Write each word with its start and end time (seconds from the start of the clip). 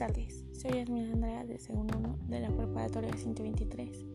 tardes, 0.00 0.42
soy 0.52 0.78
Yasmin 0.78 1.12
Andrea 1.12 1.44
de 1.44 1.58
segundo 1.58 1.98
1 1.98 2.18
de 2.28 2.40
la 2.40 2.48
preparatoria 2.48 3.14
123. 3.14 4.06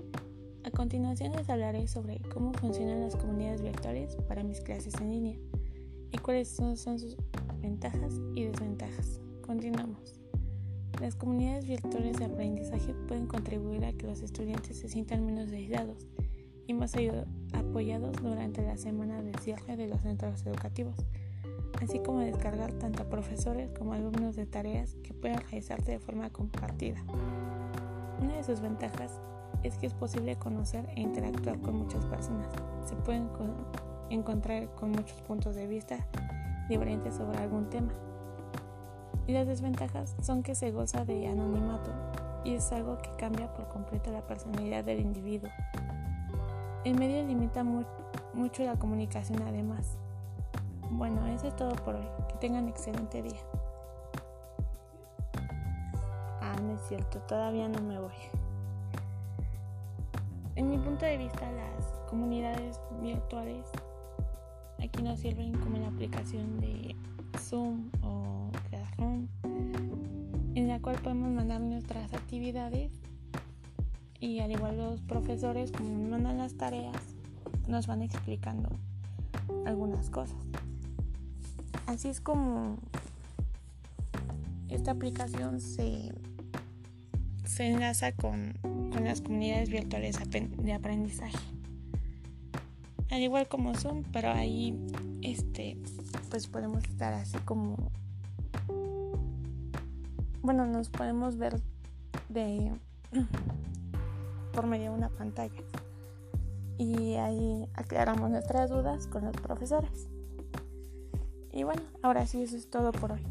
A 0.63 0.71
continuación 0.71 1.33
les 1.33 1.47
hablaré 1.47 1.87
sobre 1.87 2.19
cómo 2.33 2.53
funcionan 2.53 3.01
las 3.01 3.15
comunidades 3.15 3.61
virtuales 3.61 4.17
para 4.27 4.41
mis 4.41 4.61
clases 4.61 4.96
en 4.99 5.11
línea 5.11 5.37
y 6.11 6.17
cuáles 6.17 6.47
son, 6.47 6.75
sus 6.75 7.15
ventajas 7.61 8.19
y 8.33 8.46
desventajas. 8.46 9.19
Continuamos. 9.46 10.19
Las 10.99 11.15
comunidades 11.15 11.67
virtuales 11.67 12.17
de 12.17 12.25
aprendizaje 12.25 12.96
pueden 13.07 13.28
contribuir 13.28 13.85
a 13.85 13.93
que 13.93 14.07
los 14.07 14.24
estudiantes 14.24 14.79
se 14.79 14.89
sientan 14.89 15.24
menos 15.24 15.52
aislados 15.52 16.07
y 16.65 16.73
más 16.73 16.95
apoyados 17.53 18.15
durante 18.23 18.63
la 18.63 18.77
semana 18.77 19.21
de 19.21 19.38
cierre 19.38 19.77
de 19.77 19.85
los 19.85 20.02
centros 20.02 20.47
educativos 20.47 20.95
así 21.85 21.99
como 21.99 22.20
descargar 22.20 22.73
tanto 22.73 23.03
a 23.03 23.09
profesores 23.09 23.70
como 23.77 23.93
alumnos 23.93 24.35
de 24.35 24.48
tareas 24.48 24.95
que 25.03 25.13
puedan 25.13 25.39
realizarse 25.41 25.91
de 25.91 25.99
forma 25.99 26.31
compartida. 26.31 26.98
Una 28.21 28.35
de 28.35 28.43
sus 28.43 28.59
ventajas 28.59 29.20
es 29.62 29.77
que 29.77 29.85
es 29.85 29.93
posible 29.93 30.35
conocer 30.35 30.88
e 30.95 31.02
interactuar 31.02 31.59
con 31.62 31.76
muchas 31.76 32.03
personas. 32.05 32.48
Se 32.85 32.95
pueden 32.95 33.29
encontrar 34.09 34.73
con 34.73 34.91
muchos 34.91 35.21
puntos 35.21 35.55
de 35.55 35.67
vista 35.67 36.07
diferentes 36.70 37.16
sobre 37.16 37.38
algún 37.38 37.70
tema. 37.70 37.93
Y 39.27 39.34
las 39.34 39.48
desventajas 39.48 40.15
son 40.21 40.41
que 40.41 40.55
se 40.55 40.71
goza 40.71 41.05
de 41.05 41.27
anonimato 41.27 41.91
y 42.43 42.55
es 42.55 42.71
algo 42.71 42.98
que 42.98 43.09
cambia 43.17 43.54
por 43.54 43.67
completo 43.67 44.12
la 44.12 44.26
personalidad 44.26 44.84
del 44.84 44.99
individuo. 44.99 45.49
El 46.84 46.98
medio 46.98 47.26
limita 47.26 47.63
mucho 47.63 48.63
la 48.63 48.77
comunicación 48.77 49.41
además, 49.43 49.98
bueno, 50.95 51.26
eso 51.27 51.48
es 51.48 51.55
todo 51.55 51.76
por 51.76 51.95
hoy. 51.95 52.08
Que 52.30 52.35
tengan 52.35 52.67
excelente 52.67 53.21
día. 53.21 53.41
Ah, 56.41 56.55
no 56.62 56.74
es 56.74 56.82
cierto, 56.87 57.20
todavía 57.20 57.68
no 57.68 57.82
me 57.82 57.99
voy. 57.99 58.13
En 60.55 60.70
mi 60.70 60.77
punto 60.77 61.05
de 61.05 61.18
vista, 61.18 61.52
las 61.52 61.85
comunidades 62.10 62.79
virtuales 63.02 63.70
aquí 64.82 65.04
nos 65.04 65.20
sirven 65.20 65.54
como 65.60 65.78
la 65.78 65.88
aplicación 65.88 66.60
de 66.62 66.96
Zoom 67.40 67.90
o 68.02 68.50
Classroom, 68.70 69.28
en 70.56 70.68
la 70.68 70.80
cual 70.80 70.98
podemos 71.02 71.30
mandar 71.32 71.59
nuestras 71.59 72.14
actividades 72.14 72.92
y 74.20 74.40
al 74.40 74.52
igual 74.52 74.78
los 74.78 75.02
profesores, 75.02 75.72
como 75.72 75.90
nos 75.90 76.09
mandan 76.09 76.38
las 76.38 76.56
tareas, 76.56 77.16
nos 77.68 77.88
van 77.88 78.02
explicando 78.02 78.70
algunas 79.66 80.09
cosas. 80.09 80.38
Así 81.88 82.09
es 82.09 82.19
como 82.19 82.78
esta 84.69 84.91
aplicación 84.91 85.61
se, 85.61 86.14
se 87.45 87.67
enlaza 87.67 88.11
con, 88.11 88.53
las 89.03 89.22
comunidades 89.22 89.69
virtuales 89.69 90.17
de 90.30 90.73
aprendizaje. 90.73 91.38
Al 93.11 93.22
igual 93.22 93.47
como 93.47 93.75
Zoom, 93.75 94.03
pero 94.11 94.31
ahí 94.31 94.75
este 95.22 95.78
pues 96.30 96.47
podemos 96.47 96.83
estar 96.86 97.13
así 97.13 97.38
como 97.39 97.91
bueno, 100.41 100.66
nos 100.67 100.89
podemos 100.89 101.38
ver 101.38 101.59
de 102.30 102.72
por 104.53 104.67
medio 104.67 104.91
de 104.91 104.97
una 104.97 105.09
pantalla. 105.09 105.63
Y 106.78 107.16
ahí 107.16 107.67
aclaramos 107.73 108.30
nuestras 108.30 108.69
dudas 108.69 109.08
con 109.08 109.25
los 109.25 109.36
profesores. 109.38 110.08
Y 111.56 111.64
bueno, 111.64 111.81
ahora 112.02 112.28
sí, 112.28 112.44
eso 112.44 112.58
es 112.58 112.70
todo 112.70 112.92
por 112.92 113.14
hoy. 113.14 113.23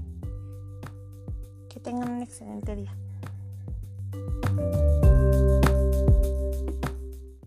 Que 1.69 1.79
tengan 1.79 2.11
un 2.11 2.23
excelente 2.23 2.75
día. 2.75 2.97